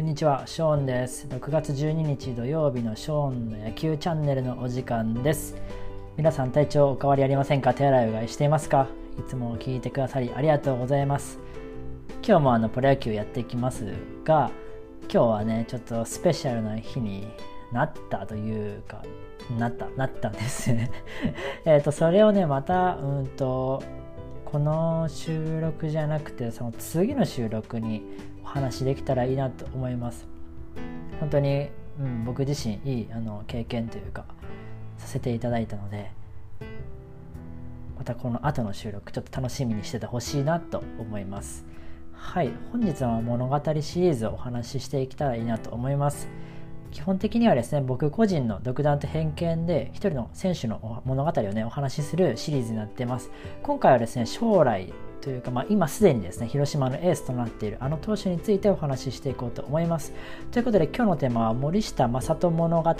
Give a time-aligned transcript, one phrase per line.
[0.00, 1.26] こんにちは、ショーンです。
[1.28, 5.56] 6月12日土曜日のショーンの野球チャンネルのお時間です。
[6.16, 7.74] 皆さん体調お変わりありませんか？
[7.74, 8.88] 手洗いうがいしていますか？
[9.18, 11.38] いつも聞いてくださりありがとうございます。
[12.26, 13.92] 今日もあのプロ野球やっていきます
[14.24, 14.50] が、
[15.02, 17.28] 今日はね、ちょっとスペシャルな日に
[17.70, 19.02] なったというか、
[19.58, 20.90] なった、なったんですね。
[21.66, 23.82] えっと、それをね、また、うんと、
[24.50, 28.02] この収録じゃなくてその次の収録に
[28.42, 30.26] お話できたらいいなと思います。
[31.20, 31.68] 本当に、
[32.00, 34.24] うん、僕自身いいあの経験というか
[34.98, 36.10] させていただいたので
[37.96, 41.64] またこの後の収録ちょっと楽しみにしててほしいなと思います。
[42.12, 46.28] はい本日は物語シリーズをお話ししていけたらいいなと思います。
[46.90, 53.30] 基本的にはですね僕個人の独断と偏見で一人の選手の物語をねお話しするシリーズになってます。
[53.62, 60.12] 今回はですね将来というか、まあ、今すでにですね広島のエースとなっているあの投手についてお話ししていこうと思います。
[60.50, 62.94] ということで今日のテーマは森下正人物語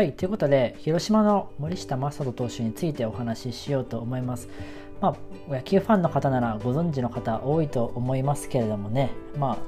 [0.00, 4.48] はい、ということで、広島の森下正人投手についてお話ししようと思います。
[5.02, 9.58] まあ、野球ファンの方ならご存知の方多いと思いますけれどもね、まあ、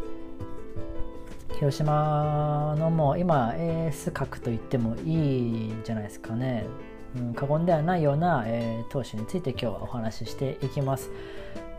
[1.56, 5.16] 広島のもう今、エース格と言ってもいい
[5.66, 6.64] んじゃないですかね。
[7.14, 11.10] うん、過言ではないような、えー、投手について今日はお話ししていきます。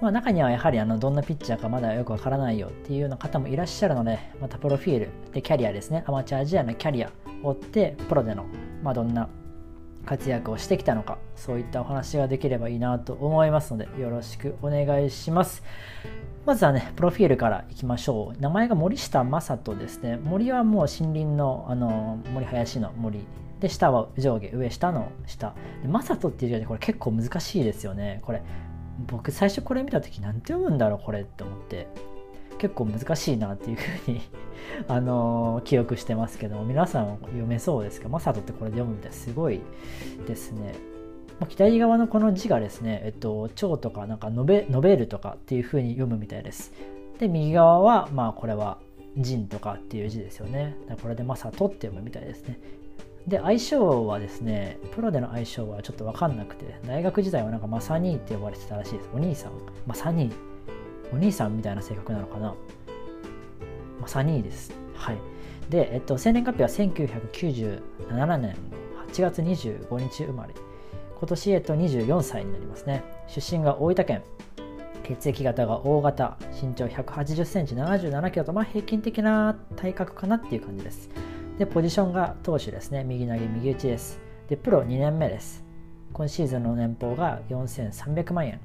[0.04, 8.45] まあ、中にはやはりあのどんなピッチャーかまだよくわからないよっていうような方もいらっしゃるので、またプロフィールでキャリアですね、アマチュア時代のキャリアを追ってプロでの、
[8.84, 9.30] まあ、どんな
[10.06, 15.64] 活躍をしてきたのかそういったお話ができればいいなと思いますのでよろしくお願いします。
[16.45, 18.42] まずはねプロフィールからいきましょう。
[18.42, 20.17] 名前が森下正人ですね。
[20.17, 23.22] 森はもう森林のあの森林の森
[23.61, 25.54] で下は上下上下の下。
[25.82, 28.20] で正人っていう字がこれ結構難しいですよね。
[28.23, 28.44] これ
[29.08, 31.87] 僕最初これ見た時何て読むんだろうこれって思って
[32.58, 34.21] 結構難しいなっていうふうに
[34.87, 38.09] あのー、記憶してますけども皆さん読めそうですか？
[38.09, 39.61] マサトってこれで読むみたいすごい
[40.27, 40.73] ですね
[41.49, 46.71] 左側のこの字がですね、えっと、蝶とかなんか述べ述べるとかっていうふうに読むみたいです。
[47.20, 48.77] で、右側は、まあこれは
[49.15, 50.76] 人とかっていう字ですよね。
[51.02, 52.59] これでマサトって読むみたいですね。
[53.28, 59.10] で、相性はですね、プロでの相性はちょっとわかんなくて、大学時代はなんかマサニーって呼ばれてたらしいです。
[59.14, 59.52] お兄さん。
[59.88, 60.34] マサニー。
[61.14, 62.48] お兄さんみたいな性格なのかな、
[64.00, 64.73] まあ、サニーです。
[64.95, 65.17] はい。
[65.70, 68.56] で、えっと、生年月日は1997年
[69.10, 70.54] 8月25日生まれ。
[71.20, 73.04] 今年、えっと、24歳になりますね。
[73.28, 74.23] 出身が大分県。
[75.04, 76.38] 血液型が O 型。
[76.62, 81.10] 身長180センチ、77キロと、まあ、平均的な体格かなっていう感じです。
[81.58, 83.03] で、ポジションが投手ですね。
[83.03, 84.19] 右投げ、右打ちです。
[84.49, 85.64] で、プロ2年目です。
[86.11, 88.59] 今シーズンの年俸が4300万円。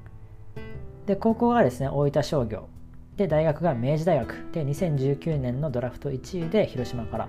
[1.09, 2.69] で高校がですね大分商業
[3.17, 7.29] で大学が明治大学で2019年のドラフト1位で広島から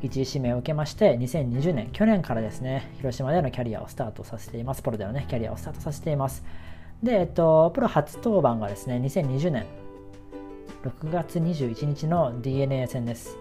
[0.00, 6.42] 1位指名を受けまして2020年去年からですね広島でのキャリアをスタートさせていますプロでのねキャリアをスタートさせています
[7.02, 9.66] でえっとプロ初登板がですね2020年
[10.84, 13.36] 6月21日の DNA 戦です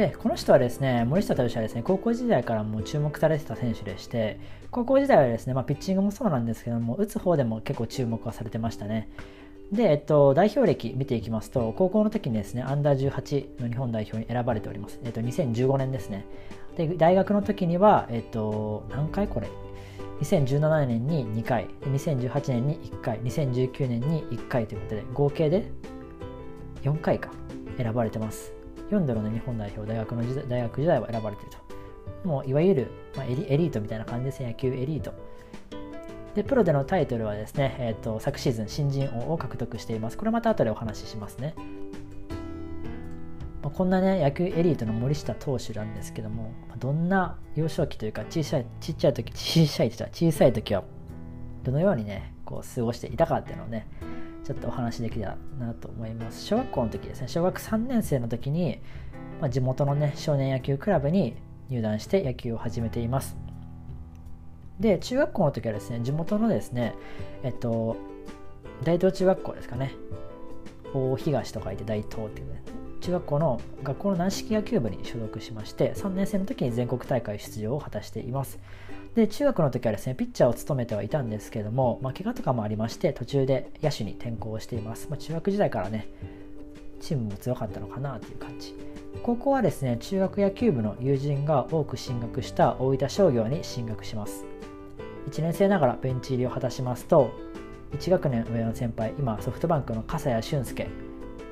[0.00, 4.40] でこの人はですね森下投手はですね高校時代からもう注目されてた選手でして
[4.70, 9.10] 高校時代はですね、まあ、ピッチングもそうなんですけども打つ方でも結構注目はされてましたね。
[9.72, 16.24] で、えっと、代表歴見ていきますと高校の時にですねアンダー18の日本代表に選ばれております、えっと、2015年ですね。
[16.78, 19.48] で大学の時には、えっと、何回これ
[20.22, 25.70] ？2017年に2回2018年に1回2019年に1回ということで合計で
[26.84, 27.30] 4回か
[27.76, 28.59] 選ばれてます。
[28.90, 32.28] 4度の、日本代表大学の時代大学時代は選ばれていると。
[32.28, 35.12] もういわゆる、まあ、エリエリートみたいな感じですね野球エリート。
[36.34, 40.18] でプロでのタイトルはですね、えーと、昨シーズン新人王を獲得しています。
[40.18, 41.54] これまた後でお話ししますね、
[43.62, 50.84] まあ、こんなね野球エリートの森下投手なんですけどもどんな幼少期というか小さいちっちゃい時 小さい時は小さい時は
[51.64, 53.86] どのようにねこう過ごしていたかっていうのをね
[54.44, 56.44] ちょっとお話できたらなと思います。
[56.44, 58.80] 小学校の時ですね、小学3年生の時に、
[59.40, 61.36] まあ、地元のね、少年野球クラブに
[61.68, 63.36] 入団して野球を始めています。
[64.78, 66.94] で、中学校の時はですね、地元のですね、
[67.42, 67.96] えっと、
[68.82, 69.94] 大東中学校ですかね、
[70.94, 72.62] 大東と書いて大東っていうね、
[73.00, 78.58] 中学校の学校の軟式野球部に所属しまして3年生の時に全国大会出場を果たしています
[79.20, 86.08] で中学の時はですねピッチャーを務めてはいたんですけども、まあ、怪我とかもありまして途中で野手に転向しています、まあ、中学時代からね
[87.00, 88.74] チームも強かったのかなという感じ。
[89.22, 94.44] 高校はですね中学野球部の友人が多く進学した大分商業に進学します。
[95.30, 97.30] 1年生ながらベンチ入りを果たしますと
[97.92, 100.88] 1学年上の先輩今ソフトバンクの笠谷俊介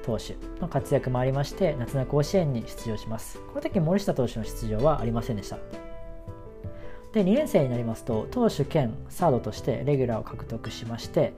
[0.04, 3.38] 投手の活躍もありまして夏の甲子園に出場します。
[3.38, 5.87] この時森下投手の出場はありませんでした。
[7.18, 11.32] で2年生になりますと投手兼サードとしてレギュラーを獲得しまして、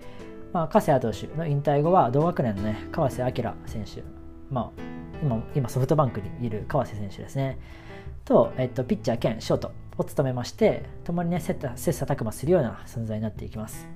[0.52, 4.02] まあ、加瀬投手の引退後は同学年の、ね、川瀬明選手、
[4.50, 4.82] まあ、
[5.22, 7.58] 今今ソフトバンクにいる川瀬選手ですね。
[8.26, 13.88] と、えっと、ピッチャー兼ショートを務めまして共にね切磋琢磨するような存在になっていきます。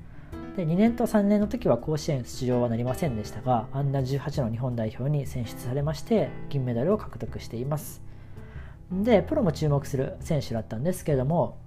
[0.56, 8.02] で2年と3年の時は甲子園出場はなりませんでしたがアンダー18の日本代表に選出されまして銀メダルを獲得しています。
[8.90, 11.58] でプロも注目する選手だったんですけれども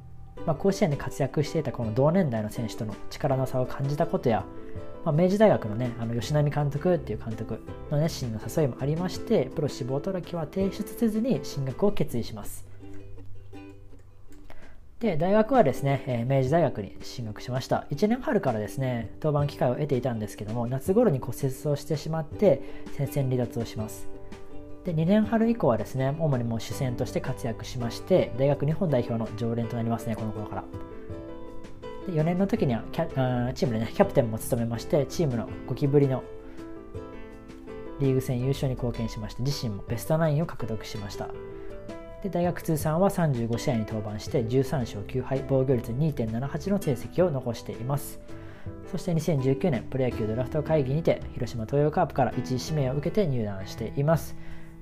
[0.45, 4.45] まあ、甲子園で活躍していたこの同年代の選手との力の差を感じたことや、
[5.03, 7.61] まあ、明治大学のねあの吉波監督っていう監督
[7.91, 12.65] の熱心な誘いもありましてプロ志望届は提出せずに進学を決意します。
[14.99, 17.85] で大学はですね、えー、明治大学に進学しました。
[17.91, 24.16] 1年春からですね登板機会を得ていたんですけども夏頃に骨折をしてしまって戦線離脱をします。
[24.87, 30.63] で2年春以降はですね主にもう主戦として活躍しまして大学日本代表の常連となりますねこの頃から。
[32.07, 36.23] で4年の時にはキャチームでねキャプテンも務めましてチームの5期ぶりの
[37.99, 41.27] リーグ戦優勝に貢献しまして自身もベストナインを獲得しました。
[42.23, 48.21] で大学通算は35試合に登板して13勝9敗防御率2.78の成績を残しています。
[48.89, 54.33] そして2019年プロ野球ドラフト会議にて広島東洋カープから1位指名を受けて入団しています。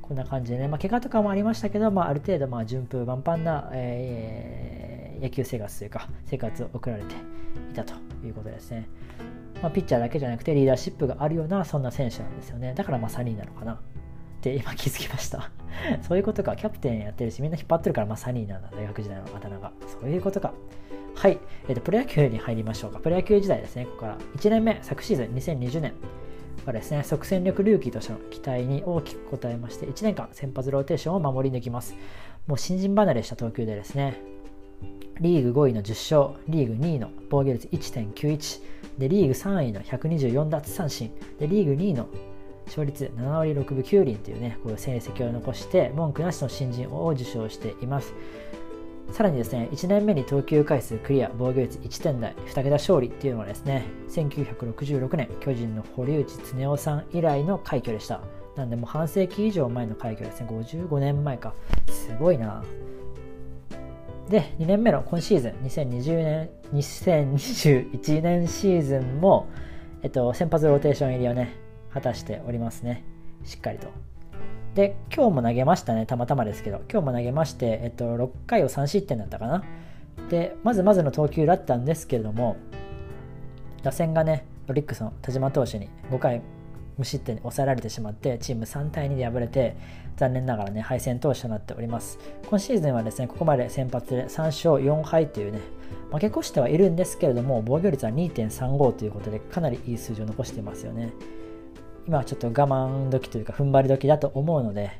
[0.07, 7.15] こんな感じでね、まあ、怪我とかもありましたけど、まあ、ある程度まあ順風満帆な、えー、野球生活というか生活を送られて
[7.71, 7.93] いたと
[8.23, 8.87] いうことですね。
[9.61, 12.73] まあ、ピッチャーだけじゃなくてリーダーシップがあるようなそんな選手なんですよね。
[12.75, 13.77] だからまあ3人なのかなっ
[14.41, 15.49] て今気づきました
[16.07, 16.55] そういうことか。
[16.55, 18.69] キャプテンやってるし、みんな引っ張ってるからまあ3人なんだ。
[18.75, 19.71] 大学時代のあだ名が。
[19.87, 20.53] そういうことか。
[21.15, 21.39] はい。
[21.67, 22.99] えっ、ー、と、プロ野球に入りましょうか。
[22.99, 23.85] プロ野球時代ですね。
[23.85, 25.93] ここから1年目、昨シーズン2020年。
[26.65, 31.95] はですね、即戦力ルーキーとしての期待に大きく応えまして、1年間先発ローテーションを守り抜きます。
[32.47, 34.19] もう新人離れした投球でですね、
[35.19, 38.61] リーグ5位の10勝、リーグ2位の防御率1.91、
[38.97, 42.07] でリーグ3位の124奪三振、でリーグ2位の
[42.65, 48.13] 勝率7割6分9厘というね、こういう成績を残して、文句なしの新人王を受賞しています。
[49.11, 58.21] さらにですね、1年目に投球回数クリア、防御率1点台、2桁勝利っていうのはですね、1966年、巨人の堀内恒夫さん以来の快挙でした。
[58.55, 61.53] なんでもう半世紀以上前の快挙ですね、55年前か。
[61.89, 62.63] すごいな。
[64.29, 69.47] で、2年目の今シーズン、2020年、2021年シーズンも、
[70.01, 71.53] えっと、先発ローテーション入りをね、
[71.93, 73.05] 果たしておりますね。
[73.43, 74.14] しっかりと。
[74.75, 79.63] で、今日も投げましたね、たまたまですけど、今日も投げまして、えっと、6回を3失点だったかな。
[80.29, 82.57] で、まずまずの投球だったんですけれども、
[83.83, 86.41] 打線がね、ロリックスの田島投手に5回
[86.97, 89.77] 無失点に抑えられてしまって、チーム3対2で敗れて、
[90.17, 92.19] 残念ながらね、敗戦投手となっております。
[92.49, 95.61] 今シーズンはですね、ここまで先発で3勝4敗というね、
[96.11, 101.13] 負け越してはいるんですけれども、防御率は2.35ということで、かなりいい数字を残していますよね。
[102.07, 104.91] 今はちょっと我慢時というか踏ん張り時だと思うので、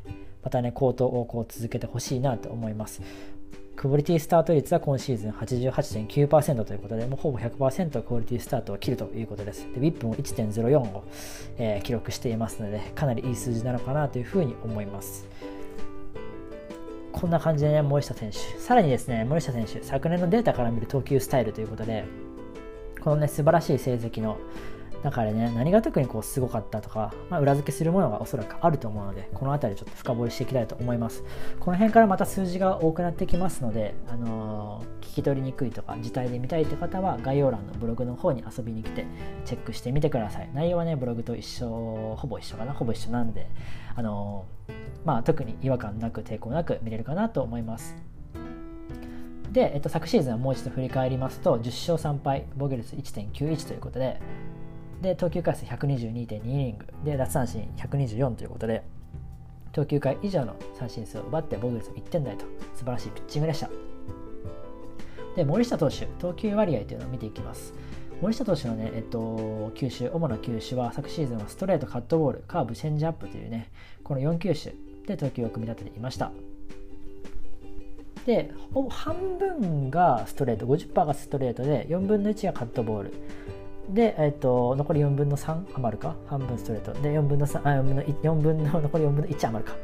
[0.43, 3.01] またね、高騰をこう続けてほしいなと思います。
[3.75, 9.67] クオリティスタート率は今シーズン88.9%ということで、もうほぼ100%クオリティスタートを切るということです。
[9.73, 11.03] で、WIP も1.04を、
[11.57, 15.27] えー、記録していますので、かなりいい数字なのかなというふうに思います。
[17.11, 18.37] こんな感じでね、森下選手。
[18.59, 22.05] さらにですね、森下選手、昨年のデータから見る投球スタイルということで、
[23.01, 24.37] このね、素晴らしい成績の
[25.05, 31.23] 中でね、何が特にこうすごかったとか、まあ、裏付けするものがおそらくあると思うので、この辺りちょっと深掘りしていきたいと思います。
[31.59, 39.05] この辺からまた数字が多くなってきますので、あのー、聞き取りにくいとか、字体で見たいという方は、概要欄のブログの方に遊びに来て、
[39.45, 40.49] チェックしてみてください。
[40.53, 43.47] 内容はね、ブログと一緒、ほぼ一緒かな、ほぼ一緒なんで、
[43.95, 44.73] あのー、
[45.05, 47.95] まあ、特に違和感なく、抵抗なく見れるかなと思います。
[49.55, 54.19] で、えっと、昨シーズンはもう一度振り返りますと、10勝3敗、防御率1.91ということで、
[55.05, 56.87] で投球回数122.2イニング。
[57.03, 58.83] で奪三振124ということで
[59.71, 62.45] 投球回以上の三振数を奪って防御率1点台と。
[62.73, 63.69] 素晴らしいピッチングでした。
[65.35, 67.73] で森下投手投球割合というのを見ていきます。
[68.19, 73.69] 森下投手のね、えっと、球種、主な球種は昨シーズンはストレート、カットボール、カーブ、チェンジアップというね、
[74.03, 74.73] この4球種
[75.05, 76.31] で投球を組み立てていました。
[78.25, 83.13] で、ほぼ半分がストレート、50%がストレートで、4分の1がカットボール、
[83.89, 86.15] で、えーと、残り4分の3余るか？
[86.27, 86.93] 半分ストレート。
[86.93, 89.77] で4分の3あ4分の4分の 残り4分の1余るか？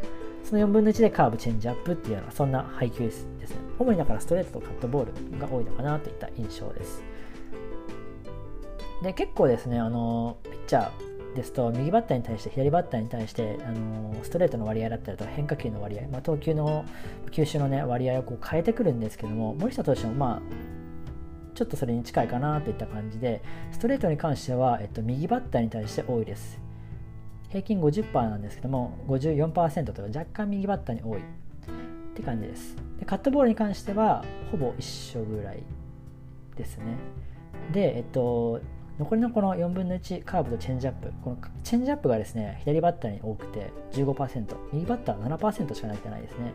[0.43, 3.31] その4分の1でカーブチェンジアップっていうようなそんな配球ですね。
[3.77, 7.03] 主にだからストレートとカットボールが多いのかなといった印象です。
[9.01, 16.85] で結構ですねあのピッチャーですと右バッターに対して左バッターに対してあのストレートの割合だったりとか変化球の割合、まあ、投球の
[17.31, 20.41] 球種の、ね、割合をこう変えてくるんですけども森下投手もまあ
[21.53, 23.41] ちょっとそれに近いかなといった感じで
[23.71, 26.59] ストレートに関しては、えっと、右バッターに対して多いです。
[27.49, 31.21] 平均50%なんですけども54%と若干右バッターに多い。
[32.11, 32.75] って感じです。
[32.99, 35.63] でカットボールに関してはほぼ一緒ぐらい
[36.55, 36.97] ですね。
[37.71, 38.61] でえっと
[38.99, 46.53] 残りのこの4分の1カーブとチェンジアップこのチェンジアップがですね左バッターに多くて15%右バッターは7%しか投げてないですね。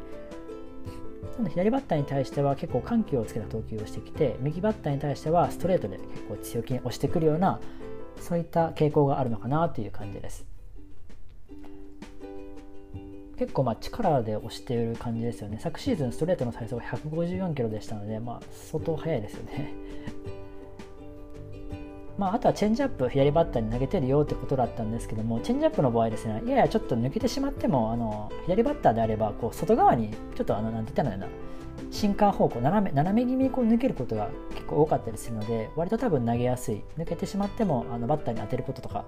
[1.23, 7.61] なので左バッターに対しては結構緩急をつけた投球をしてきて右バッターに対してはストレートで結構強気に押してくるような
[8.20, 10.46] そういった傾向があるのかなという感じです。
[13.38, 15.58] 結構まあ力で押している感じですよね。
[15.61, 19.75] 昨シーズンストレートの最速は154キロでしたので、まあ、相当速いですよね。
[22.18, 31.28] まあ、あとはチェンジアップ左バッターに投げてるよってことだったんですけどもチェンジアップの場合ですねややちょっと抜けてしまってもあの左バッターであればこう外側にちょっとあのなんて言ったらいいんだ
[31.90, 39.04] 進化方向斜め斜め気味にこう抜けることが結構多かったりするので割と多分投げやすい抜けてしまってもあのバッターに当てることとか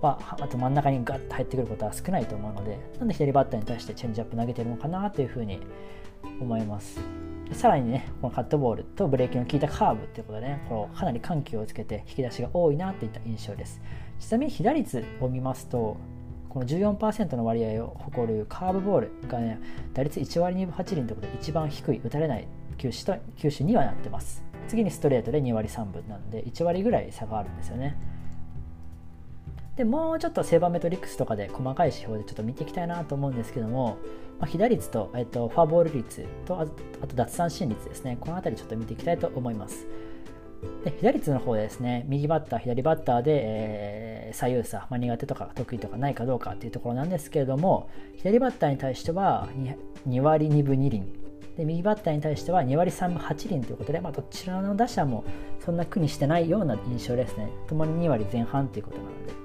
[0.00, 5.60] はあと真ん中にガッと入ってくることは少ないと思うのでなんで左バッターに対してチェンジアップ投げてるのかなというふうに
[6.40, 7.23] 思います。
[7.52, 13.80] さらにね、このカットボールとブレーキの効いたカーブっていうことでね、このかなり緩急をつけて引き出しが多いなといった印象です。
[14.18, 15.96] ちなみに被打率を見ますと、
[16.48, 19.60] この14%の割合を誇るカーブボールがね、
[19.92, 22.48] 打率1割2分8厘ということで一番低い、打たれない
[22.78, 24.42] 球種と球種にはなってます。
[24.66, 27.96] 次にストレートで2割3分なんで、1割ぐらい差があるんですよね。
[29.76, 33.98] でもうちょっとセーバーメトリックスとかで細かい指標でちょっと見ていきたいなと思うんですけども、
[34.38, 36.66] まあ、被打率と、えっと、フォアボール率とあ
[37.06, 39.86] と奪三振率ですねこの辺りちょっと見ていきたいと思います
[40.84, 49.76] で被打率の方ですね右バッター左バッターで、えー、左右差、まあ、苦手とか得意とかないかどうかっていうところなんですけれども左バッターに対しては 2,
[50.08, 51.02] 2割2分2厘
[51.56, 55.24] で右バッターに対しては2割3分8厘ということで、まあ、どちらの打者も
[55.64, 57.48] そんな苦にしてないような印象ですね。
[57.68, 59.43] ともに2割前半ということなので。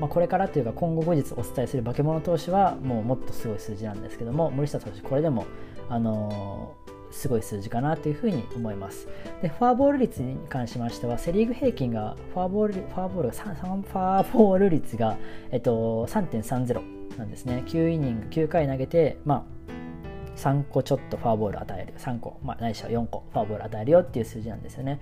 [0.00, 5.46] まあ、これからというか今後後日お伝えする化け物投手はもうもっとすごい数字なんですけども森下投手これでも、
[5.88, 9.08] あのー、すごい数字かなというふうに思います。
[9.42, 15.16] でフォアボール率に関しましてはセ・リーグ平均がフォアボールフォアボール 3, 3フォアボール率が、
[15.50, 17.64] えっと、3.30なんですね。
[17.66, 21.94] 9イニング9回投げて、まあ、3個ちょっとフォアボール与える。
[21.98, 25.00] 3個、まあ、ないしは4個フォアボール与えるよっていう数字なんですよね。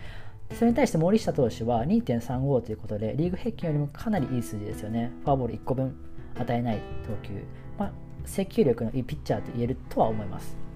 [0.55, 5.13] それに対して森下投手は2.35ということで、リーグ平均よりもかなりいい数字ですよね。
[5.25, 5.97] フォアボール1個分
[6.35, 7.43] 与えない投球。
[7.79, 7.93] まあ、
[8.25, 10.67] 制球力のいいピッチャーと言えるとは思います。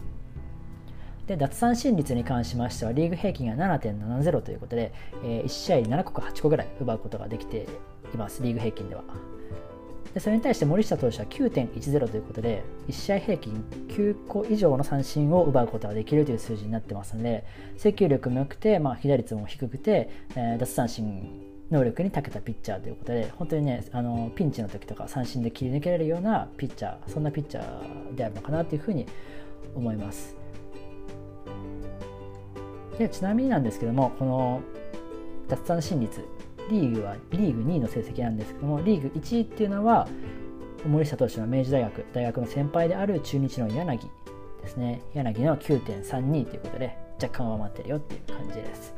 [1.31, 7.69] で奪三振率に関しましてはリーグ平均が7.70ということで、えー、1試合7個か8個ぐらい奪うことができて
[8.12, 9.05] いますリーグ平均では
[10.14, 17.45] でそれに対して森下投手は9.10ということで1試合平均9個以上の三振を奪うことができるという数字になってますので
[17.76, 29.07] 制球力も良くて、まあ、被打率も低くて、えー、奪三振能力に長けたピッチャーということで本当にねあのピンチの時とか三振で切り抜けられるようなピッチャーそんなピッチャーであるのかなというふうに
[29.76, 30.37] 思います。
[32.99, 34.61] でちなみになんですけどもこの
[35.49, 36.23] 奪三振率
[36.71, 40.09] リーグはリーグ2位の成績なんですけどもリーグ1位っていうのは
[40.87, 43.99] 森下投手の明治大学大学の先輩である中日の柳
[44.62, 45.03] ですね。
[45.15, 48.95] 柳の9.32ということで若干上回ってるよっていう感じです、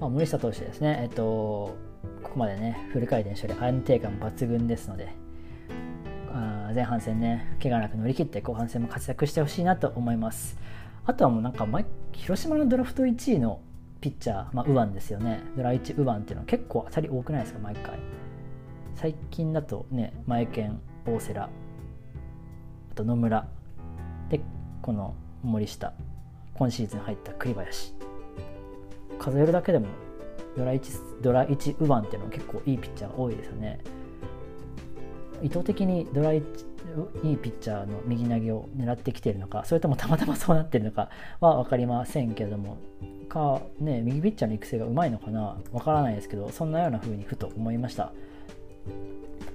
[0.00, 1.00] まあ、森下投手ですね。
[1.02, 1.76] えっと
[2.22, 5.12] ここまでねフル回転処理安定感抜群ですので
[6.32, 10.58] あ前半戦ね怪我なく乗り切って後半戦も活躍してほしいなと思います。
[11.04, 11.66] あとはもうなんか
[12.12, 13.60] 広島のドラフト1位の
[14.02, 15.40] ピッチャー、まあ、ウワンですよね。
[15.56, 17.98] ドラ1ウワンっていうのは結構当たり多くないですか、毎回。
[18.96, 21.50] 最近だとね、前剣、大瀬良、あ
[22.96, 23.46] と野村、
[24.28, 24.40] で、
[24.82, 25.94] この森下、
[26.54, 27.94] 今シーズン入った栗林。
[29.20, 29.86] 数えるだけでも
[30.56, 33.78] ドラ1、ドラ1ウワンっていうのは結構いいピッチャーが多いですよね。
[35.42, 36.42] 意図的にドラ1
[37.22, 41.08] いいピッチャーの右投げを狙ってきているのかそれともたまたまそうなっているのか
[41.40, 42.76] は分かりませんけれども
[43.32, 48.12] かね右ピッチャーの育成がうまいのかなわからないですけどそんなような風にふと思いました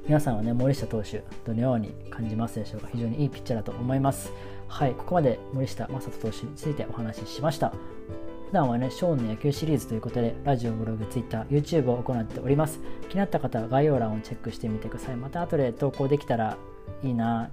[0.08, 2.88] 皆さんはね森下投手どのように感じますでしょうか？
[2.92, 4.32] 非常にいいピッチャーだと思います
[4.68, 7.74] はいここまで森下正人投手についてお話ししました
[8.48, 12.80] 普段はね、ショーンの野球シリーズということで、ラジオ、ブログ、ツイッター、YouTube を行っております。
[13.10, 15.18] 気になった方は概要欄をチェックしてみてください。
[15.18, 16.58] また後で投稿できたら
[17.04, 17.52] いいな。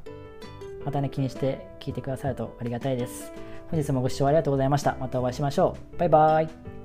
[0.84, 3.32] またね、気にして聞いてくださるとありがたいです。
[3.74, 4.96] 本日もご視聴ありがとうございました。
[5.00, 5.98] またお会いしましょう。
[5.98, 6.83] バイバイ。